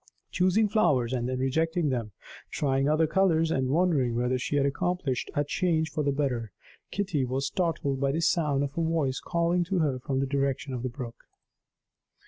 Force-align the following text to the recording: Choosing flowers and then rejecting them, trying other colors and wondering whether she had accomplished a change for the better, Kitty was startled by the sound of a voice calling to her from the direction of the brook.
Choosing 0.31 0.67
flowers 0.67 1.13
and 1.13 1.29
then 1.29 1.37
rejecting 1.37 1.89
them, 1.89 2.11
trying 2.49 2.89
other 2.89 3.05
colors 3.05 3.51
and 3.51 3.69
wondering 3.69 4.15
whether 4.15 4.39
she 4.39 4.55
had 4.55 4.65
accomplished 4.65 5.29
a 5.35 5.43
change 5.43 5.91
for 5.91 6.03
the 6.03 6.11
better, 6.11 6.51
Kitty 6.89 7.23
was 7.23 7.45
startled 7.45 7.99
by 7.99 8.11
the 8.11 8.21
sound 8.21 8.63
of 8.63 8.75
a 8.75 8.81
voice 8.81 9.19
calling 9.19 9.63
to 9.65 9.77
her 9.77 9.99
from 9.99 10.19
the 10.19 10.25
direction 10.25 10.73
of 10.73 10.81
the 10.81 10.89
brook. 10.89 11.25